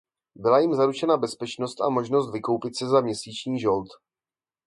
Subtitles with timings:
[0.35, 3.87] Byla jim zaručena bezpečnost a možnost vykoupit se za měsíční žold.